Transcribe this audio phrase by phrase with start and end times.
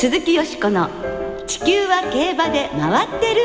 [0.00, 0.88] 鈴木よしこの
[1.46, 3.42] 「地球は競馬で回ってる」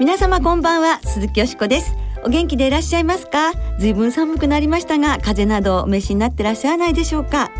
[0.00, 1.94] 皆様こんばんは鈴木よしこです。
[2.24, 3.52] お元気でいらっしゃいますか？
[3.78, 7.50] ずいぶん寒くなりましたが風邪などお召しになってらっしゃらないでしょうか？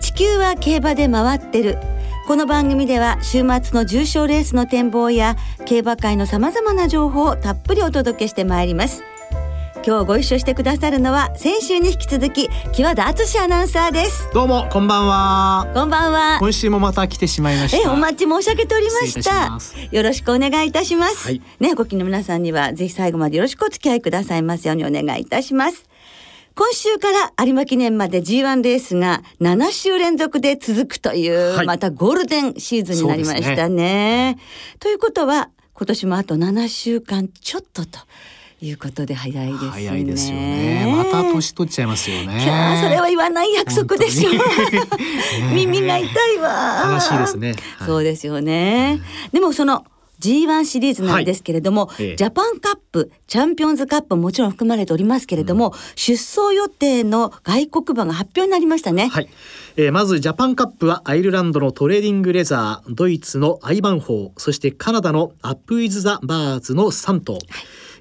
[0.00, 1.78] 地球は競馬で回ってる。
[2.26, 5.36] この番組では週末の重賞レースの展望や
[5.66, 9.04] 競馬界のさまざまな情報をたっぷりお届けしてまいります。
[9.86, 14.28] 今日ご一緒してくださるのは先週に引き続き木和田敦アナウンサーです。
[14.34, 15.70] どうもこんばんは。
[15.74, 16.38] こんばんは。
[16.40, 17.88] 今週もまた来てしまいました。
[17.88, 19.56] えお待ち申し上げておりました。
[19.92, 25.88] よろしくお願いいたします、はい、ねごきの皆さんにはぜひ最後までよろしくお付き合いくださいますようにお願いいたします。
[26.56, 34.34] 今週から有馬記念まで G1 レースが7週連続で続くという、はい、またゴールデンシーズンになりましたね。
[34.34, 34.38] ね。
[34.80, 38.00] ということは今年もあと7週間ちょっとと。
[38.62, 39.70] いうことで早いですね。
[39.70, 40.94] 早いですよね。
[40.96, 42.80] また年取っちゃいますよね。
[42.82, 44.34] それは言わない約束でしょう。
[45.54, 46.90] 耳が痛いわ。
[46.94, 47.54] 悲しいですね。
[47.78, 49.00] はい、そうですよね。
[49.32, 49.84] でもその
[50.20, 59.08] G1 シリーズなんですけれども、はい、ジャパンカップチャンピオンズカップもちろん含まれておりますけれども、うん、出走予定の外国馬が発表になりましたね。
[59.08, 59.28] はい、
[59.76, 67.34] えー、まずジャパンカップはアイルランドのトレーディングレザードイツのアイバンホーそしてカナダのアップイズ・ザ・バーズの3頭。
[67.34, 67.42] はい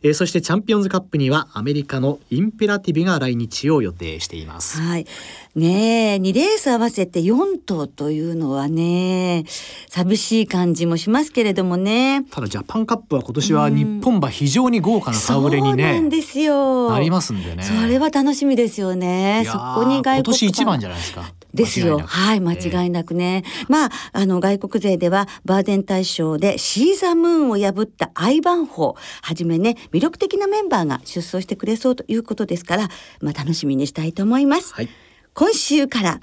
[0.06, 4.80] えー、そしてチャンピオンズカップにはアメリカのインペラティブが来日を予定しています。
[4.80, 5.08] はい。
[5.56, 9.46] ねえ、2レース合わせて4頭というのはね、
[9.88, 12.26] 寂しい感じもしますけれどもね。
[12.30, 16.90] ただジャパンカップは今年は日本馬非常に豪華な顔ぶれにね、そうなんですよ。
[16.90, 17.64] なりますんでね。
[17.64, 19.44] それは楽しみですよね。
[19.46, 21.34] そこに外国今年一番じゃないですか。
[21.54, 22.00] ですよ。
[22.00, 23.44] はい、間違いなくね。
[23.46, 32.90] えー、まあ、あの、外国勢では、バーデン大賞でシーザムーンを破ったアイバンホー、はじめね、魅力的なメンバーが出走してくれそうということですから、
[33.22, 34.74] まあ、楽しみにしたいと思います。
[34.74, 34.90] はい、
[35.38, 36.22] 今週から、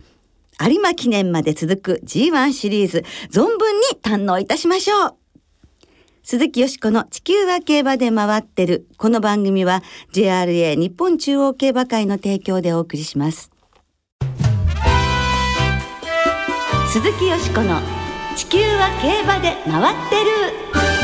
[0.67, 5.15] 有馬記念まで続く G1 シリーズ、存分に堪能いたしましょう。
[6.23, 8.87] 鈴木よしこの地球は競馬で回ってる。
[8.97, 9.83] この番組は
[10.15, 13.51] JRA 日本中央競馬会の提供でお送りします。
[16.91, 17.81] 鈴木よしこの
[18.35, 21.02] 地球は競馬で回ってる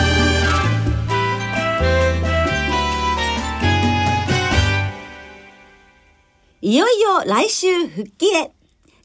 [6.68, 8.52] いよいよ来週復帰へ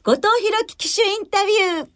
[0.02, 1.88] 後藤弘樹騎手インタビュー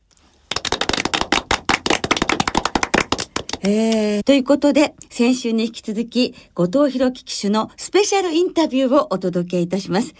[3.60, 10.14] えー、ということで、先週に引き続き、後藤弘樹騎手のスペシャルインタビューをお届けいたします。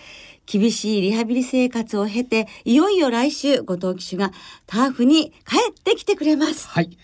[0.45, 4.33] 厳しいリハビリ生活を経て、いよいよ来週、後藤騎手が
[4.67, 6.69] ターフに帰ってきてくれます。
[6.69, 6.99] はい。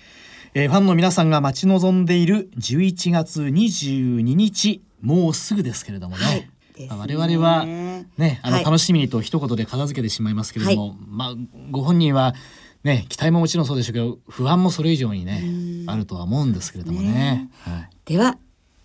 [0.53, 6.25] えー、ファンの皆さんが待ち望んでいる11月22日、もうすぐですけれどもね。
[6.27, 11.35] はいね、我々はねあの、楽しみにと一言で片付けてしまいますけれども、はい、まあ
[11.71, 12.35] ご本人は
[12.83, 15.45] ね期待ももちろんそうでしょうけど不安もそれ以上にね
[15.87, 17.09] あるとは思うんですけれどもね。
[17.09, 18.39] ねはい、では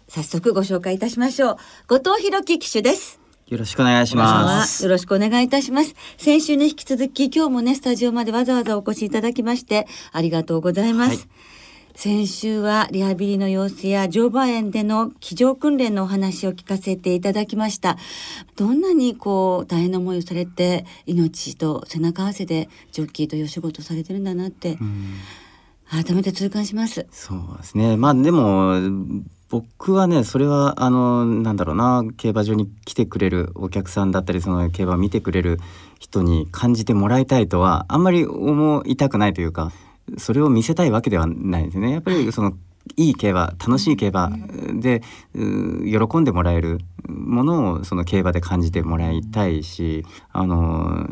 [0.07, 1.57] 早速ご紹介いたしましょう
[1.87, 3.19] 後藤弘樹騎手です。
[3.49, 4.83] よろしくお願いします。
[4.83, 5.95] よろしくお願いいたします。
[6.17, 11.17] 先週に引き続き、今日もね、スタジオまでわざわざお越しいただきまして、ありがとうございます。
[11.17, 11.27] はい、
[11.95, 17.97] 先週はリハビリの様子や乗馬園での騎乗訓練のお話を聞かせていただきました。
[18.55, 24.77] どんなにこう大変な思いをされて命と背中合わせでジョッキーという仕事されてるんだなって、
[25.89, 27.05] 改めて痛感します。
[27.11, 27.97] そうですね。
[27.97, 28.75] まあでも
[29.49, 35.59] 僕はねそれはあのなんだろうな競馬場に来てくれるお客さんだったりその競馬を見てくれる
[35.99, 39.71] 人に感じてもらいたいとはあんまり思いたくないというか
[40.17, 41.91] それを見せたいわけではないですね。
[41.91, 42.53] やっぱりその
[42.95, 44.31] いい競馬楽しい競馬
[44.79, 45.01] で
[45.33, 51.07] 喜んでもらえるものをその競馬で感じてもらいたいしあの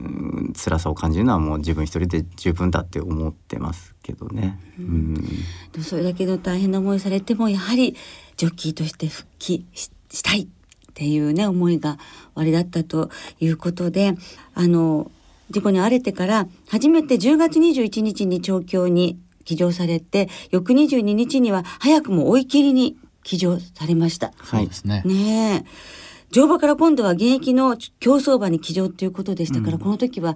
[0.55, 4.59] 辛さを感じるのはもう自分一人で十分だって思ってますけどね。
[4.79, 5.39] うん、
[5.75, 7.95] うん、それだけの大変な思いされてもやはり
[8.37, 10.47] ジョッキーとして復帰したいっ
[10.93, 11.97] ていうね思いが
[12.35, 14.15] おありだったということで
[14.55, 15.11] あの
[15.49, 24.33] 事故に遭われてから初めて10月21日に調教に騎乗されて翌22日には早くも追い切りに騎乗されました。
[24.37, 24.67] はい。
[24.67, 25.03] ですね。
[25.05, 25.65] ね
[26.31, 30.35] 乗馬から今度は現役の競走馬に騎乗ということでしたから、うん、この時は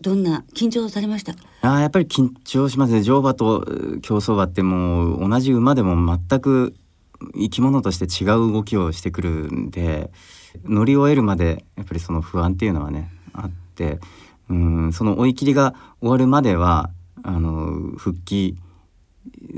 [0.00, 1.34] どんな緊張されました？
[1.60, 3.02] あやっぱり緊張しますね。
[3.02, 3.66] 乗馬と
[4.00, 6.74] 競走馬ってもう同じ馬でも全く
[7.34, 10.10] 生き物として違う動きをしてくるんで
[10.64, 13.98] 乗り終えるまでやっぱりその不安っていうのはねあって
[14.48, 16.90] うんその追い切りが終わるまでは
[17.22, 18.56] あの復帰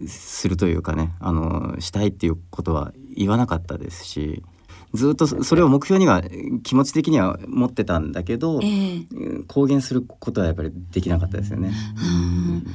[0.06, 4.42] するというかねあのしたいっていうことは言わなかったですし
[4.94, 6.22] ずっとそれを目標には
[6.62, 11.72] 気持ち的には持ってたんだけど、えー、公言することはやっぱりできなかったですよね。
[11.96, 12.66] うん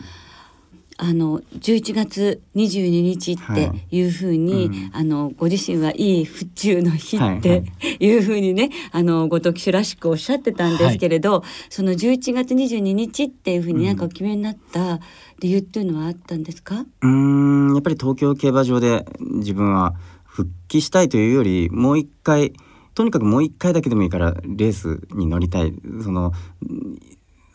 [0.97, 4.03] あの11月22日ってい。
[4.03, 7.63] うふうに、はいうん、あのご自身はいい府中の日って
[7.99, 14.99] いうふうにね、はいはい、あのご当騎手らしくおっしゃってたんですけれど、はい、その11月22日っていうふうになんかお決めになった
[15.39, 16.85] 理由っていうのはあったんですか？
[17.01, 22.53] うんやっぱり東京競馬場で自分は復帰したいというよりもう一回
[22.93, 25.73] とにかくもう一回だけでもいいからレースに乗りたい。
[26.03, 26.33] その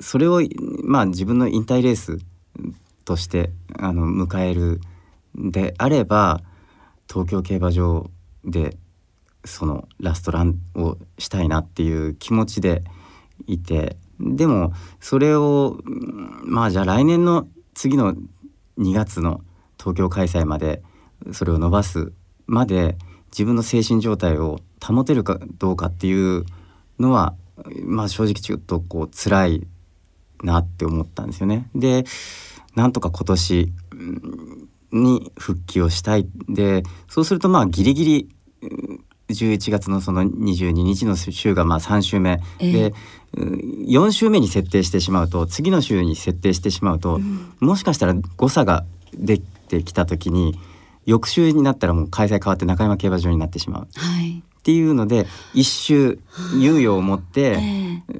[0.00, 0.40] それを
[0.84, 2.18] まあ自分の引退レース
[3.08, 4.82] としてあの迎える
[5.34, 6.42] であれば
[7.10, 8.10] 東京競馬場
[8.44, 8.76] で
[9.46, 12.82] そのラストランをしたいなっていう気持ちで
[13.46, 15.78] いてでもそれを
[16.44, 18.14] まあじゃあ来年の次の
[18.78, 19.40] 2月の
[19.78, 20.82] 東京開催まで
[21.32, 22.12] それを伸ばす
[22.46, 22.98] まで
[23.30, 26.44] 自分の精神状態を保てるかどうかっていう
[26.98, 27.34] のは
[27.86, 29.66] まあ正直ちょっとこう辛い
[30.42, 31.70] なって思ったんですよね。
[31.74, 32.04] で
[32.78, 33.72] なんとか今年
[34.92, 36.28] に復帰をしたい。
[36.48, 38.28] でそうするとまあギリギリ
[39.28, 42.94] 11月のその22日の週がまあ3週目、えー、で
[43.34, 50.58] 4週目に設定してしまうと次の週に設定してしまうと、うん、もしかしたら誤差が出てきた時に
[51.04, 53.88] 翌週になったらもう開催変わって中山競馬場になってしまう。
[53.96, 54.38] はい。
[54.38, 56.20] っていうので一周
[56.52, 57.58] 猶予を持って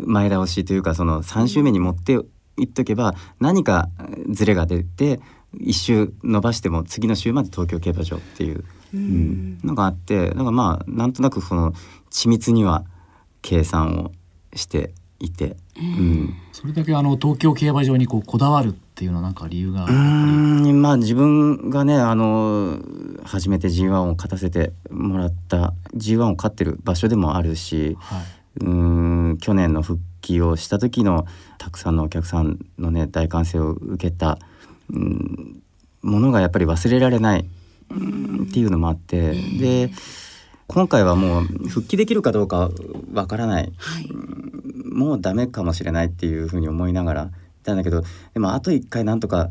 [0.00, 2.18] 前倒しというかその3週目に持って
[2.58, 3.88] 言っとけば何か
[4.30, 5.20] ズレが出て
[5.56, 8.64] 一周伸ばしても次の週まで東京競馬場っていう、
[8.94, 11.72] うん、のがあってなんかまあなんとなくその
[12.10, 12.84] 緻密には
[13.40, 14.12] 計算を
[14.54, 22.78] していて、うん、それだけあの東京競馬場にこうこだわるっていうのはなんか理由がうんまあ自分がねあの
[23.24, 28.24] 初めて G1 を勝たせてもらった G1 を勝ってる場所でもあるし、はい、
[28.60, 31.26] うん去年の復帰をした時の
[31.58, 34.38] たくさんのお客さんのね大歓声を受けた、
[34.90, 35.62] うん、
[36.02, 37.48] ものがやっぱり忘れられない、
[37.90, 39.90] うん、っていうのもあってで
[40.66, 42.70] 今回はもう復帰できるかどうか
[43.12, 44.08] わからない、はい、
[44.92, 48.02] もうダメかもしれないっていうふうに思いながらいたんだけど
[48.34, 49.50] でもあと一回なんとか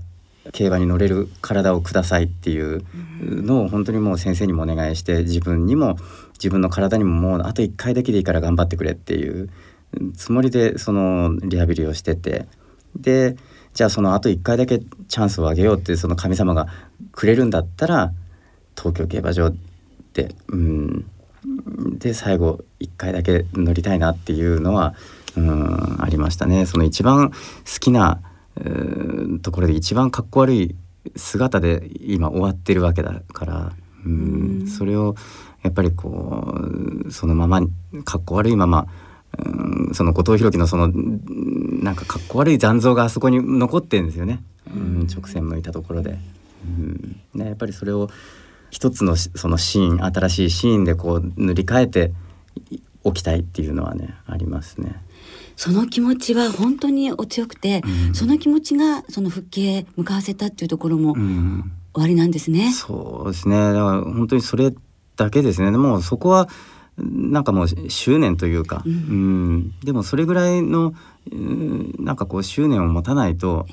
[0.53, 2.85] 競馬に乗れる体をくださいっていう
[3.21, 5.97] のを本当にもう先生にもお願いして自分にも
[6.33, 9.49] 自分の体にももうあと1回だけでいいから頑張ってくれっていう
[10.15, 12.45] つもりでそのリハビリをしてて
[12.95, 13.35] で
[13.73, 16.67] じゃあそのあと1回だけチャンスをあげようってその神様が
[17.11, 18.11] くれるんだったら
[18.75, 19.51] 東京競馬場
[20.13, 21.05] でうん
[21.99, 24.95] で最後1回だけ乗りたいなっていうのは
[25.35, 26.65] うんありましたね。
[26.65, 27.35] その一番好
[27.79, 28.21] きな
[29.43, 30.75] ところで一番かっこ悪い
[31.15, 33.71] 姿で今終わってるわけだから
[34.05, 35.15] うんそれを
[35.63, 36.55] やっぱりこ
[37.05, 37.61] うそのまま
[38.03, 38.87] かっこ悪いまま
[39.37, 46.17] うんその後藤弘樹のそのなんかかっこ悪い残像があそこに残ってるんですよね、うん、直線向いたところで。
[46.65, 48.09] うんね、やっぱりそれを
[48.71, 52.11] 一つのそのシーン新しいシーンでこう塗り替えて
[53.03, 55.01] おきたいっていうのはねありますね。
[55.55, 61.23] その気持ちは本当にお強くて、うん、その気持ちがその復帰へ向かわせたっていうところも終
[61.95, 62.65] わりなんですね。
[62.65, 64.73] うん、そうですねだから本当にそれ
[65.15, 66.47] だけですねでもそこは
[66.97, 69.79] なんかもう執念というか、うん、うん。
[69.83, 70.93] でもそれぐらいの、
[71.31, 73.67] うん、なんかこう執念を持たないと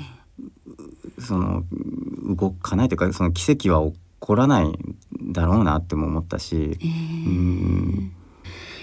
[1.19, 1.65] その
[2.37, 4.73] 動かないというかその奇跡は起こらない
[5.33, 8.13] だろうなっても思ったし、えー、うん。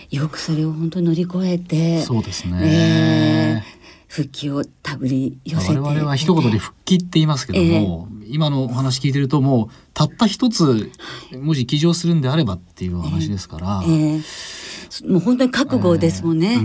[0.09, 3.81] よくそれを本当に乗り越えてそうですね、えー
[4.11, 5.79] 復帰を手繰り寄せて。
[5.79, 10.91] 我々は一言で復帰って言いますけども、えー、今のお話聞いてるともうたった一つ
[11.39, 14.17] もし起乗するんであればっていう話ですから、えーえ。
[14.17, 16.57] ー、もう本当に覚悟ですもんね、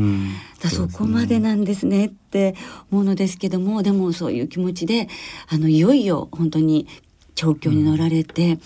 [0.60, 2.54] だそこまでなんですねって
[2.90, 5.08] 思うのですけどもでもそういう気持ちで
[5.48, 6.86] あのいよいよ本当に
[7.34, 8.60] 調教に乗られて、うん、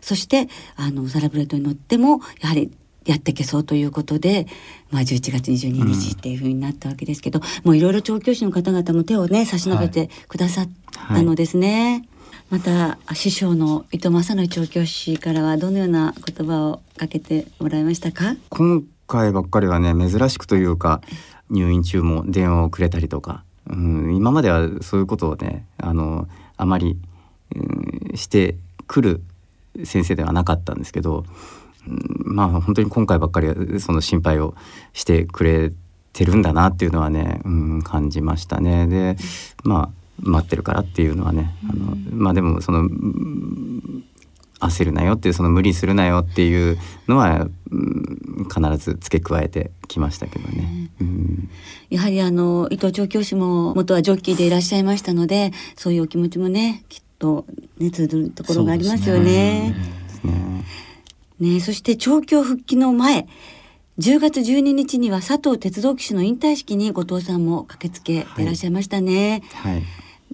[0.00, 2.72] そしてあのサラブレッドに乗ってもやはり
[3.04, 4.46] やっていけそうということで、
[4.90, 11.68] まあ、11月22日っていうふうになったわけですけど、うん、もういろいろ調教師の方々も手をね差し伸べてくださったのですね。
[11.68, 12.08] はいはい、
[12.50, 18.36] また師匠の伊藤正則調教師からはどのような言葉をかけてもらいましたか？
[18.48, 21.00] 今回ばっかりはね珍しくというか
[21.50, 26.96] 入院中も電話をくれたりとか、うん、今まではそういうことをねあのあまり、
[27.56, 29.22] うん、してくる
[29.82, 31.24] 先生ではなかったんですけど
[31.88, 34.54] うんまあ本当に今回ばっかりはその心配を
[34.92, 35.72] してくれ
[36.12, 38.86] てるんだなっていうのはね、うん、感じましたね。
[38.86, 39.16] で
[39.64, 42.88] まあ待ってるからっていうのはねあの、まあでもその
[44.60, 46.78] 焦るなよっていうその無理するなよっていう
[47.08, 50.90] のは、うん、必ず付け加えてきましたけどね。
[51.00, 51.50] うん、
[51.90, 57.44] やはりあの伊藤調教師も元はジョッキーでいらっしゃいましたのでそういうお気持ちもねきっと
[57.78, 59.74] ね通ずるところがありますよね。
[60.22, 60.64] ね
[61.40, 63.26] ねそして調教復帰の前
[63.98, 69.42] 10月12日には佐藤鉄道騎手の引退式に後藤さんも駆けつけていらっしゃいましたね。
[69.54, 69.82] はい、はい、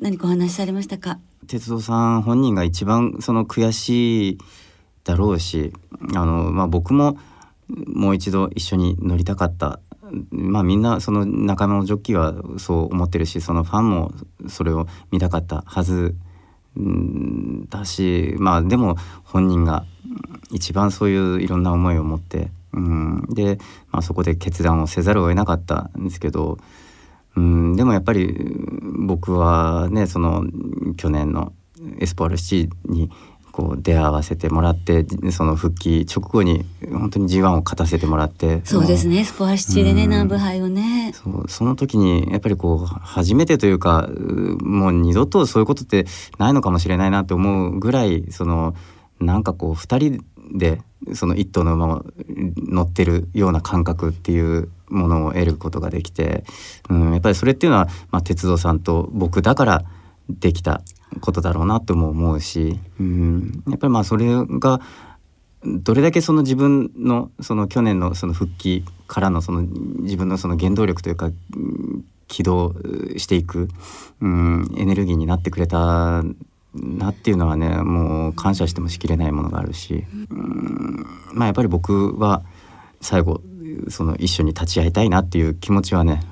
[0.00, 1.18] 何かお話しされましたか？
[1.46, 4.38] 鉄道さん本人が一番その悔しい
[5.04, 5.72] だろうし
[6.14, 7.18] あの、まあ、僕も
[7.68, 9.78] もう一度一緒に乗りたかった
[10.30, 14.12] まあみんなその仲間のジョッキーはそう思ってるしそのファンも
[14.48, 16.14] それを見たかったはず
[17.68, 19.84] だしまあでも本人が
[20.50, 23.58] 一番そういういろんな思いを持って、うん、で、
[23.90, 26.58] まあ、そこで決断をせざるを得なかったんですけど
[27.40, 28.34] うんでもやっぱり
[28.98, 30.44] 僕はねその
[30.96, 31.52] 去年の
[31.98, 33.10] エスポールシティに
[33.52, 41.12] こう出会わせてもらってその復帰直後に本当に G1 を勝たせてもらってそうですねスポアシティでね、南部杯をね。
[41.14, 44.08] そうその時にやっぱりこう初めてというか
[44.62, 46.06] もう二度とそういうことって
[46.38, 48.74] ないのかもしれないなって思うぐらいその
[49.18, 50.24] なんかこう2人
[50.56, 50.80] で
[51.14, 52.04] その一頭の馬を
[52.56, 56.44] 乗ってるような感覚っていうものを得ることができて、
[56.88, 59.84] うん、やっぱりそれっていうのは、まあ、鉄道さんと僕だから
[60.28, 60.82] できた
[61.20, 64.80] ことだろうなとも思うし、うん、やっぱりまあそれが
[65.64, 71.30] どれだけその自分のその去年のその復帰からのその自分のその原動力というか
[72.28, 72.74] 起動
[73.16, 73.68] していく、
[74.20, 76.22] うん、エネルギーになってくれた
[76.74, 81.04] なっていうのはねもう感謝してもしきれないものがあるし、うん、
[81.34, 82.42] まあやっぱり僕は
[83.00, 83.42] 最後
[83.88, 86.22] その一緒に立ち会いたいなっていう気持ちはね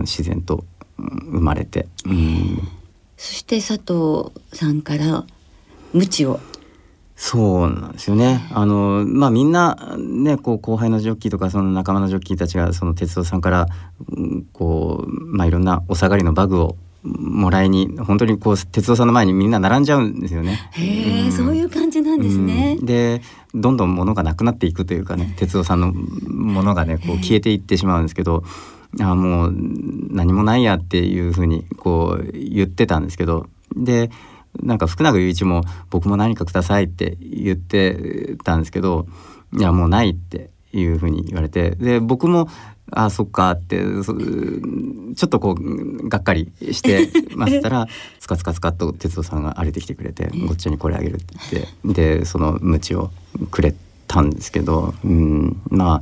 [0.00, 0.64] 自然と
[0.98, 2.68] 生まれて、うん、
[3.16, 5.24] そして佐藤さんから
[5.92, 6.40] 無知を。
[7.18, 8.46] そうなんですよね。
[8.52, 13.68] あのまあみんなねこう後輩のジョッキーとかその仲間のジョッキーたちがその鉄道さんから
[14.52, 16.76] こうまあいろんなお下がりのバグを
[17.06, 20.70] もらいに本当にこう鉄道さんの前にみんな並んじゃうんですよね。
[20.72, 22.76] へえ、うん、そういう感じなんですね。
[22.78, 23.22] うん、で
[23.54, 28.44] どんどん物がなくなっていくというかね鉄道さんのものがねこう消えていってしまうんですけど。
[29.00, 29.54] あもう
[30.10, 34.10] 何もないやっていうふうにこう言ってたんですけどで
[34.62, 39.06] なんか福永雄一も僕も何かくださいって言ってたんですけど
[39.56, 42.48] いやもうないっていうふうに言われてで僕も
[42.90, 47.88] あそっかってちょっとこうがっかりして ましたら
[48.20, 53.10] つかつかつかっと哲夫さんが歩いてきてくれて「ごっちゃにこれあげる」って言ってでその鞭を
[53.50, 53.74] くれ
[54.06, 56.00] たんですけど、うん、ま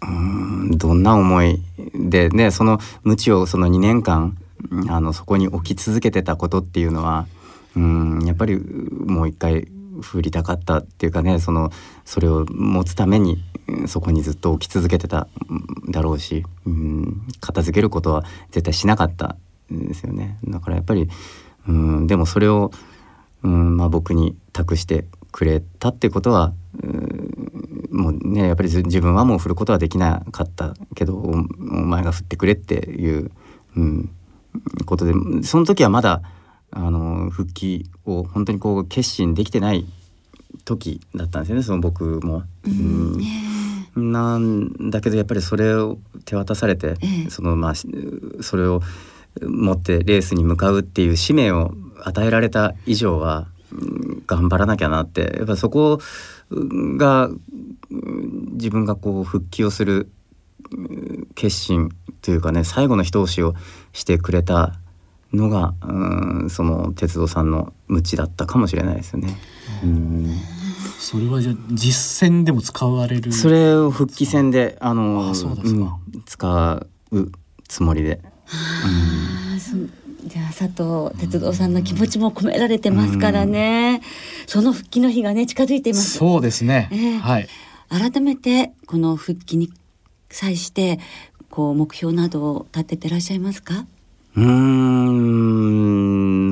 [0.00, 1.62] あうんどんな思い
[1.94, 4.36] でねその鞭をその2年間
[4.88, 7.26] あのそこに置き続けてたことっていうのは
[7.76, 8.60] うんやっぱり
[9.06, 9.68] もう一回
[10.00, 11.70] 振りたかったっていうかねその
[12.04, 13.42] それを持つために
[13.86, 15.28] そこにずっと置き続けてた
[15.88, 19.36] だろうし、うん、片付けることは絶対しなかった
[19.72, 20.38] んですよね。
[20.44, 21.08] だからやっぱり、
[21.68, 22.70] うん、でもそれを、
[23.42, 33.30] うんまあ、僕に託してくれたってことは、うん、もうねやっぱり自分はもう振ることはできなかったけどお前が振ってくれっていう、
[33.76, 34.10] うん、
[34.84, 35.12] ことで
[35.42, 36.22] その時はまだ
[36.76, 39.86] あの復帰を本当にこう決心できてない
[40.66, 42.42] 時だったんですよねその僕も。
[42.66, 46.96] うん、なんだけどやっぱりそれを手渡されて、
[47.30, 47.74] そのまあ
[48.42, 48.82] それを
[49.40, 51.72] 持ってレースに向かうっていう使命を
[52.04, 53.46] 与えられた以上は、
[54.26, 55.34] 頑張らなきゃなって。
[55.38, 55.98] やっぱそこ
[56.50, 57.30] が
[58.52, 60.10] 自分がこう復帰をする
[61.34, 61.90] 決心
[62.20, 63.54] というかね最後の一押しを
[63.92, 64.74] してくれた
[65.32, 69.36] のがうんその鉄道さんの無知だったかもしれないですよね。
[69.82, 70.36] うん。
[70.98, 75.32] それはじゃ実戦でも使われるそれを復帰戦であの
[76.24, 77.32] 使う
[77.68, 78.20] つもりで。
[80.26, 84.02] じゃあ佐藤鉄道さんの気持ちも込められてますからね、
[84.46, 86.18] その復帰の日がね近づいています。
[86.18, 87.48] そうですね、えー、はい。
[87.88, 89.72] 改めてこの復帰に
[90.28, 90.98] 際して
[91.48, 93.86] こう目標などを立ててらっしゃいますか？
[94.36, 95.86] うん。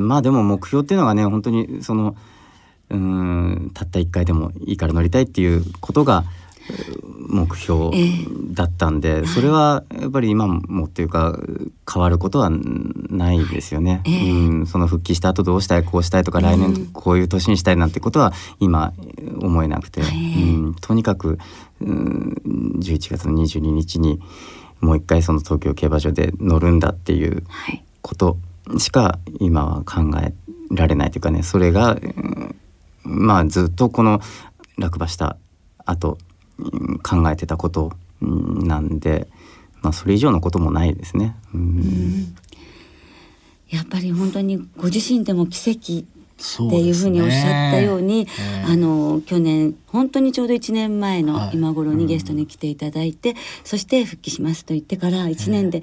[0.08, 2.16] まあでも目標っていうのがね本当にその
[2.90, 6.24] うんたった1回でもいいから乗りたいっていうことが
[7.28, 7.90] 目標
[8.52, 11.38] だったんで、えー、それはやっぱり今もっていうか
[11.92, 18.92] 変わることはないですよね、えー、うん、その復帰した後どうしたいこうしたいとか、来年こういう年にしたいなんてことは今
[19.40, 21.38] 思えなくて、えー、うん、とにかく
[21.80, 22.40] うん
[22.78, 24.20] 11月の22日に
[24.84, 27.42] もう一回その東京競馬場で乗るんだっていう
[28.02, 28.36] こと
[28.78, 30.34] しか今は考え
[30.70, 31.98] られないというかねそれが、
[33.02, 34.20] まあずっとこの
[34.78, 35.36] 落馬した
[35.86, 36.18] 後
[37.02, 39.28] 考えてたことなんで、
[39.82, 41.36] まあ、それ以上のこともないですね。
[41.54, 42.34] うん、
[43.70, 48.30] やっぱり本当にご自身でも奇跡っていうふうにおっしゃったように、ね
[48.64, 55.82] えー、あの去年本当にちょうど1年前の今頃にゲストに来ていただいて、はいうん、そして復帰しますと言ってから1年で、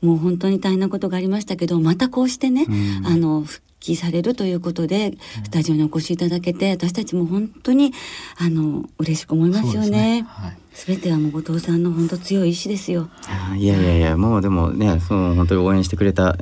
[0.00, 2.72] もう本当に大変なことがありましたけどまたこうしてね、う
[3.02, 5.12] ん、あの復帰されるということで
[5.44, 7.92] スタジオにお越しいただけて私たちも本当に
[8.38, 10.26] あの嬉しく思いますよね。
[10.72, 13.10] すべ、ねはい、てはもう後藤さんの本当強い意志ですよ。
[13.56, 16.36] いやいやいやもうでもねその本当に応援してくれた、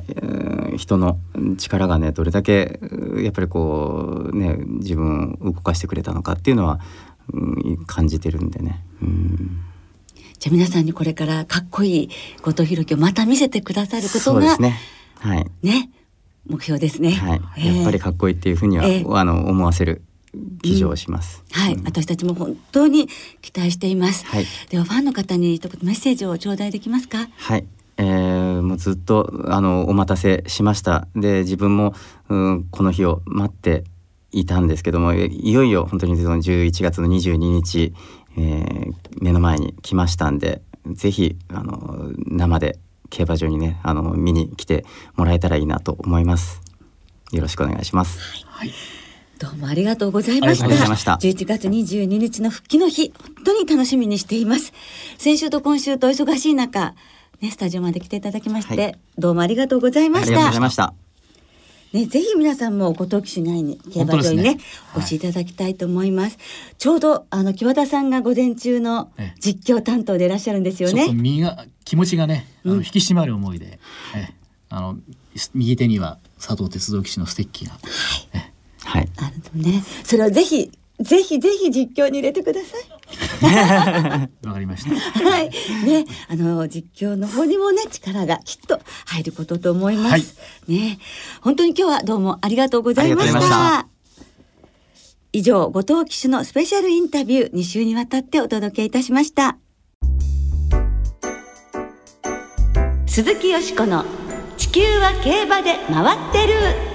[0.77, 1.17] 人の
[1.57, 2.79] 力がねどれだけ
[3.17, 6.79] やっぱりこうね自分を動かしてくれたのかっていうのは、
[7.33, 8.83] うん、感じてるんでね。
[9.01, 9.61] うん
[10.41, 12.09] じゃあ皆さんにこれからかっこいい
[12.41, 14.75] 後藤弘樹をまた見せてくださることがね,、
[15.19, 15.91] はい、ね
[16.47, 20.01] 目標ですね、はい、やっぱりかっこいいっていうふうには、えー、あの思わせる
[20.63, 23.07] 記事をします、うん、はい、うん、私たちも本当に
[23.41, 27.27] 期待しています、はい、ではファンの方に一言メッセージを頂戴できますか？
[27.37, 27.65] はい。
[27.97, 31.07] えー、もうずっとあのお待たせしました。
[31.15, 31.93] で自分も、
[32.29, 33.83] うん、この日を待って
[34.31, 37.93] いたんですけどもいよいよ本当にその11月の22日、
[38.37, 40.61] えー、目の前に来ましたんで
[40.93, 42.79] ぜひあの生で
[43.11, 44.83] 競馬場にねあの見に来て
[45.15, 46.61] もらえたらいいなと思います。
[47.31, 48.73] よろしくお願いします、はい、
[49.39, 50.95] どうもありがとうございました。
[50.97, 51.13] した。
[51.21, 54.73] 11月22日の復帰の日本当に楽しみにしています。
[55.17, 56.95] 先週と今週と忙しい中
[57.41, 60.27] ねスタジオまで来ていただきまして、はい、どうもありがとうございました。
[60.27, 61.00] ありがとうございました
[61.93, 64.57] ね、ぜひ皆さんもご当騎手内に競馬場にね、ね、
[64.95, 66.37] お越しいただきたいと思います。
[66.77, 71.11] ちょうどあの木和田さんが午前中の実況担当でいらっしゃるんですよね。
[71.11, 73.79] 身が気持ちがね、あの引き締まる思いで、
[74.15, 74.97] うん、あの
[75.53, 79.83] 右手には佐藤鉄道騎手のステッキが、はい、はい、あるね。
[80.05, 80.71] それをぜひ
[81.01, 83.00] ぜひぜひ実況に入れてください。
[84.45, 85.23] わかりました。
[85.23, 85.49] はい。
[85.85, 90.11] ね、あの実況の方にもね力がきっと入ることと思います。
[90.11, 90.23] はい、
[90.73, 90.99] ね、
[91.41, 93.87] 本当に今日はどうもありがとうございました。
[95.33, 99.57] 以上、後藤騎手のスペシャルインタビュー2週にわたってお届けいたしました。
[103.07, 104.05] 鈴木よしこの
[104.57, 106.90] 地球は競馬で回ってる。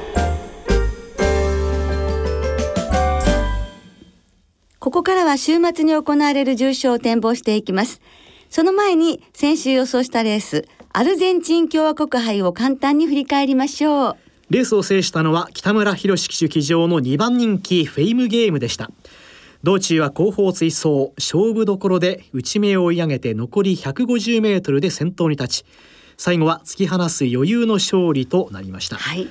[4.86, 8.00] ここからは週末に行われる重賞を展望していきます。
[8.48, 14.16] その前に先週予想したレース、アルゼンチン共和国杯を簡単に振り返りましょう。
[14.48, 18.92] レースを制したのは北村博騎手騎乗の2番人気フェイムゲームでした。
[19.64, 25.64] 道中は後方追走、勝負どころで内目を追い上げて残り150メートルで先頭に立ち、
[26.16, 28.94] 最後は突き放す余裕の勝利となりました。
[28.94, 29.26] はい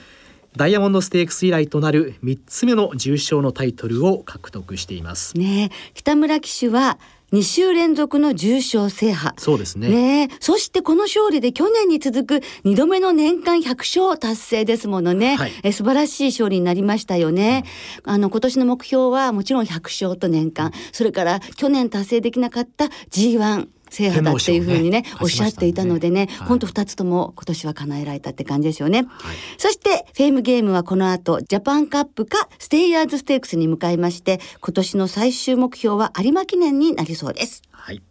[0.56, 6.98] ダイヤモンドステークス以来となる3つ目の重賞のタイトルを獲得していますね北村騎手は
[7.34, 9.34] 2週連続の重賞制覇。
[9.38, 9.89] そうですね。
[9.89, 15.36] ねそしてこの勝利で去年に続く2度目の年間100勝達成ですものね。
[15.36, 17.65] はい、え素晴らしい勝利になりましたよね。
[18.06, 29.05] うん、あの今年の目標はもちろん100勝と年間、それから去年達成できなかった G1 制覇だっていうふうにね、ね、おっしゃっていたのでね、本当二つとも今年は叶えられたって感じですよね。
[29.08, 37.62] はい、そしてフェイムゲームはこの後ジャパンカップかステイヤーズステークスに向かいまして今年の最終目標は有馬記念になりそうです。
[37.71, 38.01] はい。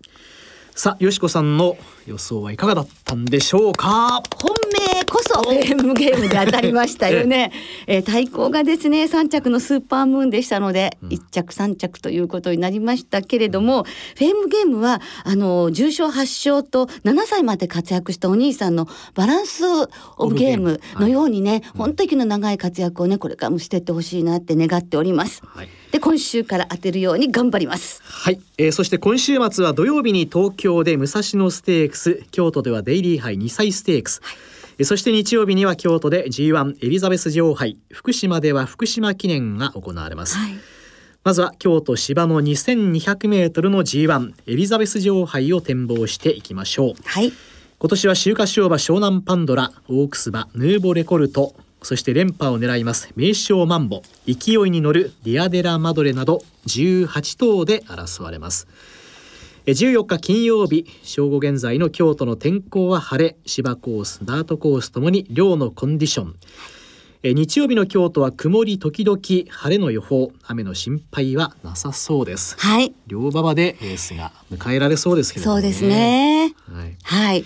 [0.76, 4.22] さあ、よしこさんの予想はいかがだったんでしょうか？
[4.42, 4.83] 本命
[5.14, 7.52] こそゲームゲームで当たりましたよね。
[7.86, 16.10] えー、対抗がですね3着のスーパームーンでしたので、うん、1着3着ということになりましたけれども、うん、フェームゲームはあの重賞8
[16.52, 19.62] 勝と7歳まで活躍したお兄さんのバランス
[20.16, 25.42] オブゲームのようにね、はい、本当息の長い活躍をねこれからもしてってほしいなって願っております。
[25.46, 25.68] はい。
[25.92, 28.02] で今週から当てるように頑張ります。
[28.02, 40.54] はい、えー、そして今週末は土曜日に東京で武蔵野ステークス京都ではデイリー杯2歳ステークス、はいそして日曜日には京都で G1 エリザベス女王杯福島では福島記念が行われます、はい、
[41.22, 47.32] まずは京都芝の2200メートルの G1 エリザベス女王杯を展望していきましょう、はい、
[47.78, 58.66] 今年は秋華賞馬湘南パンドラオークス馬ヌーボレコルトそして連覇を狙います名将マンボ勢いに乗るディアデラマドレなど18頭で争われます
[59.66, 66.34] 14日金曜日正午現在の京都の天候は晴れ芝コースダートコースともに量のコンディション。
[67.22, 70.32] 日曜日の京都は曇り時々晴れの予報。
[70.42, 72.56] 雨の心配はなさそうです。
[72.58, 72.94] はい。
[73.06, 76.54] 両馬場でレースが迎えられそうですけど、ね、そうですね。
[76.70, 77.44] はい、はい、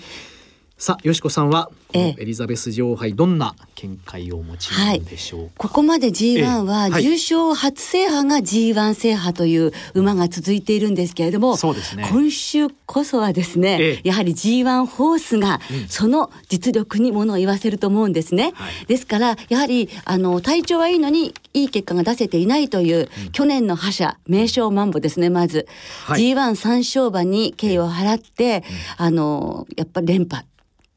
[0.77, 18.51] さあよしこさんはエリザベス女王杯どんな見解をお持ちなんでしょう、はい、ここまで G1 は重賞初制覇が G1 制覇という馬が続いているんですけれども、そうですね、今週こそはですね、やはり G1 ホースがその実力にものを言わせると思うんですね。
[18.53, 25.67] はい、ですからやはりあの体調はいいのにいい結果が出せていないという、うん、去年の覇者名将マンボですねまず、
[26.05, 28.63] はい、G13 勝馬に敬意を払って、
[28.99, 30.45] うん、あのやっぱり連覇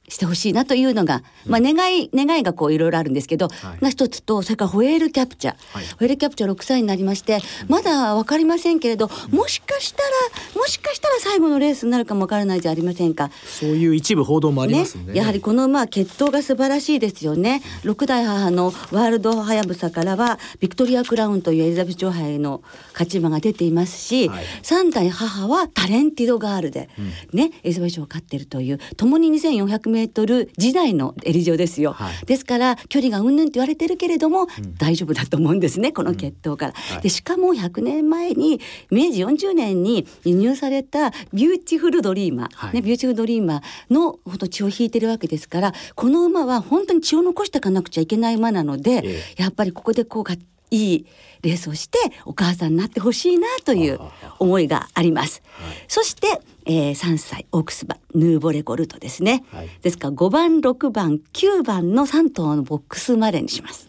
[0.09, 5.57] してほしいなというのが、まあ願い、願いがこういろいろあるんですけど、はい、が一つと、それからホエールキャプチャー。
[5.73, 7.39] はい、ホエールキャプチャー6歳になりまして、
[7.69, 13.31] まだわかりませんけれど、もしかしたら、もしかしたら最後のレースになるかもわからないじゃありませんか。
[13.45, 15.05] そういう一部報道もありますね。
[15.13, 17.63] ねやはりこの馬は血統が素晴らしいですよね。
[17.85, 22.63] 6代母のワールドハヤブサからは、ビクトリア・クラウンというエリザベス女王杯の
[22.93, 36.73] 勝ち馬が出ていますし、はい、3代母はタレンティドガールで、うん、ね、エリザベス女王を勝ってるという、共に2400メートル時代代のエリジョですよ、はい、ですから距離がうんぬんって言われてるけれども、うん、大丈夫だと思うんですねこの血統から。
[36.73, 36.95] うん。
[36.95, 50.35] はい、でしかも100年前に明治40年に輸入されたビューティフルドリーマー、はい、ね、ビューティフルドリーマーのほど血を引いてるわけですからこの馬は本当に血を残していかなくちゃいけない馬なので、えやっぱりここでこうが
[50.73, 51.07] いい
[51.43, 54.01] レースをしてお母さんになってほしいなという
[54.39, 55.43] 思いがあります。
[55.87, 63.89] そして、えー、3歳オークス馬ヌーヴォレコルトですね、はい、ですから5番6番9番の3頭のボックスまでにします。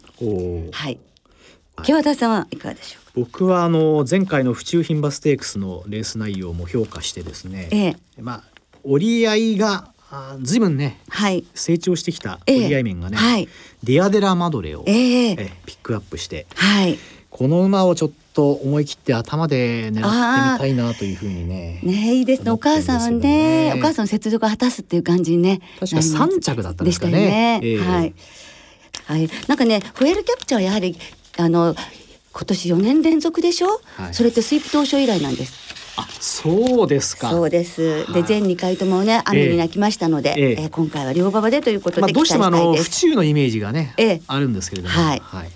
[0.72, 1.00] はい。
[1.84, 7.78] 木和田さんはいかがでしょう僕はあの前回の府中牝馬ステークスのレース内容も評価してですね、え
[8.18, 8.44] え、まあ
[8.84, 13.50] 折り合いがあずいぶんね、はい、成長してきた折り合い面がね、えはい、
[13.84, 17.00] ディアデラマドレを、ええピックアップして、はい、
[17.32, 21.80] この馬をちょっと思い切って頭で狙ってみたいなというふうにね。
[21.82, 22.52] ねいいですね。
[22.52, 25.62] お母さんはね、お母さん雪辱を果たすっていう感じにね。
[25.80, 27.12] 確か三着だったんですかね。
[27.14, 28.14] ねえー、はい。
[29.06, 29.30] はい。
[29.48, 30.96] なんかね、フエルキャプチャーはやはり
[31.38, 31.76] あの
[32.32, 33.82] 今年四年連続でしょ？
[33.98, 35.54] はい、それってスイープ当初以来なんです。
[35.96, 37.30] あそうですか。
[37.30, 38.12] そうです。
[38.14, 40.56] で全2回ともね雨に泣きましたので、ええ。
[40.64, 45.50] えー、今回は両馬場でということで、まあ、どうしてもあの府中のイメージがね、えー、あるんですけれども、はい、はい。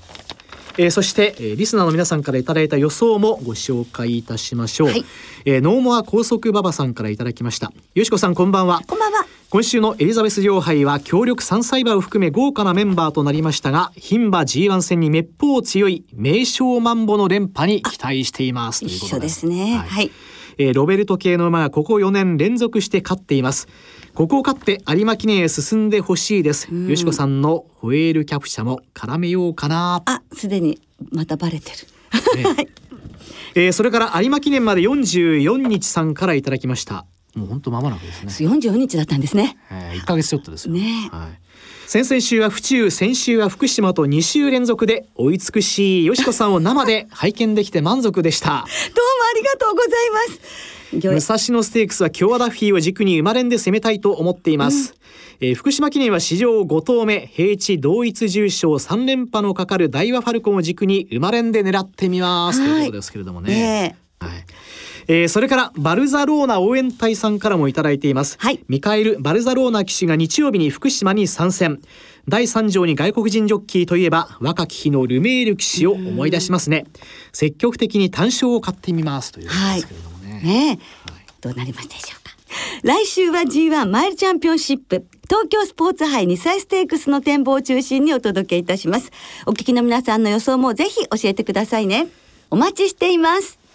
[0.78, 5.06] えー、そして、えー、リスナーの皆さんからいただいた予想もご紹介いたしましょう、はい、
[5.46, 7.72] えー、ノーモア高速馬場さんからいただきました。
[7.96, 8.82] よしこさんこんばんは。
[8.86, 19.46] こんばんは今週のエリザベス女王杯は強力3歳馬を含め豪華なメンバーとなりましたが牝馬 G1 戦にめっぽう強い名将マンボの連覇に期待していますということです。
[19.46, 19.78] ね。
[19.78, 20.12] はい、はい。
[20.58, 23.70] えー、ロベルト系の馬がここ4年連続して勝っています。
[24.14, 30.02] ここを勝って有馬記念へ進んでほしいです、よしこさんのホエールキャプチャも絡めようかな。
[30.06, 30.82] あすでに
[31.12, 31.72] またバレて
[32.36, 32.68] る、ね。
[33.56, 37.06] えー、それから有馬記念まで44日さんからいただきました
[37.38, 38.50] もう本当間もなくですね。
[38.50, 41.40] 44日だったんですね、えー、1ヶ月ちょっとですね、はい。
[41.88, 48.48] 先々週は府中先週は福島と2週連続で追いつくしよしこさんを生で拝見できて満足でした。
[48.50, 50.78] どうもありがとうございます。
[50.94, 54.96] 武蔵野ステークスは京和ダッフィーを軸に生まれんで攻めたいと思っています、
[55.42, 64.07] うん、えー、福島記念は史上5頭目平地同一重賞3連覇のかかる大和ファルコンを軸に生まれんで狙ってみます、ということですけれどもね、えー、はい
[65.08, 71.82] えー、それからバルザローナ応援隊さんからもいただいています、はい、ミカエル・バルザローナ騎手が日曜日に福島に参戦。
[72.30, 76.86] 第3条に外国人ジョッキーといえば若き日のルメール騎手を思い出しますね。
[77.32, 80.34] 積極的に単勝を買ってみますということですけれどもね。
[80.34, 80.80] はい、ね、はい、
[81.40, 82.36] どうなりますでしょうか。
[82.84, 89.12] 来週は G1 マイルチャンピオンシップ東京スポーツ杯2歳ステークスの展望を中心にお届けいたします。
[89.46, 92.08] お聞きの皆さんの予想もぜひ教えてくださいね。
[92.50, 93.67] お待ちしています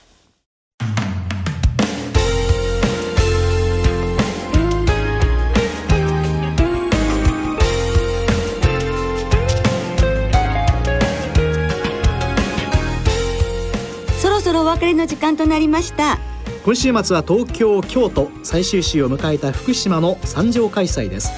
[14.62, 16.20] お別れの時間となりました。
[16.64, 21.32] 今週末は東京京都最終週を迎えた福島の三条開催です。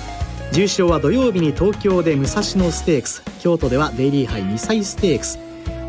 [0.52, 5.38] 重賞は土曜日に東京で武蔵野ステークス京都ではデイリー杯2歳ステークス。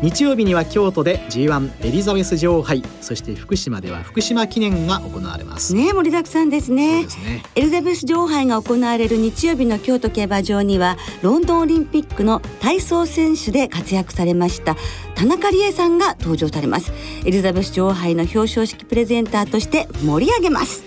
[0.02, 5.74] 日曜日には京都で G1 エリザベス女王杯そして福島では福島記念が行われます。
[5.74, 7.08] ね盛りだくさんですね、ね、
[7.54, 14.76] エリザベス女王杯が行われる日曜日の京都競馬場にはロンドンオリンピックの体操選手で活躍されました
[15.14, 16.92] 田中理恵さんが登場されます。
[17.24, 20.84] エリザベス女王杯の表彰式プレゼンターとして盛り上げます。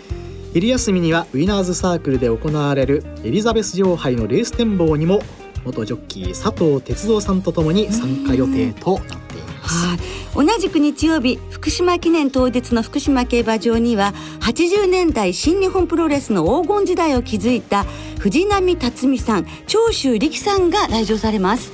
[0.53, 5.21] 昼休みにはウィナーズサークルで行われるエリザベス女王杯のレース展望にも
[5.65, 9.85] 元ジョッキー佐藤哲三さんとともに参加予定となっています。
[9.85, 9.95] は
[10.43, 17.85] い、同じく日曜日福島記念当日の福島競馬場には80年代新日本プロレスの黄金時代を築いた
[18.19, 21.71] 藤波辰巳さん長州力さんが来場されます。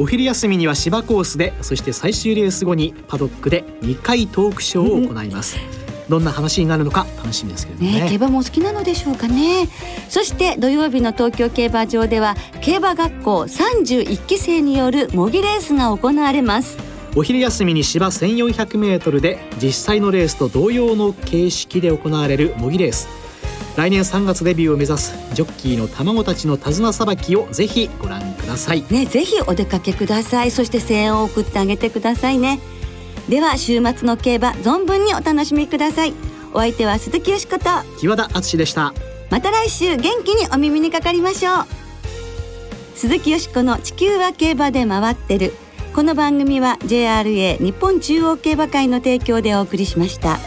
[0.00, 5.56] お昼休みには芝コースでそして最終レース後にパドックで2回トークショーを行います、
[6.08, 9.68] どんな話になるのか楽しみですけどね、ね、競馬もお好きなのでしょうかね。
[10.08, 16.78] そして土曜日の東京競馬場では競馬学校31期生による模擬レースが行われます。
[17.16, 23.08] お昼休みに芝 1400m で実際のレースと同様の形式で行われる模擬レース。
[23.76, 28.84] 来年3月デビューを目指すジョッキーの卵たちの手綱さばきをぜひご覧ください。
[28.90, 30.50] ねぜひお出かけください。
[30.50, 32.58] そして声援を送ってあげてくださいね
[33.28, 36.14] では週末の競馬存分にお楽しみください。
[36.54, 37.64] お相手は鈴木よしこと。
[38.00, 38.94] 木和田敦でした。
[39.30, 41.66] また来週元気にお耳にかかりましょう。
[42.94, 45.52] 鈴木よしこの地球は競馬で回ってる。
[45.94, 50.38] この番組は JRA 日本中央競馬会の提供でお送りしました。